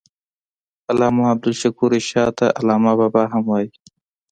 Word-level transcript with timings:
علامه 0.89 1.23
عبدالشکور 1.33 1.89
رشاد 1.97 2.31
ته 2.39 2.45
علامه 2.59 2.91
بابا 2.99 3.23
هم 3.33 3.43
وايي. 3.49 3.69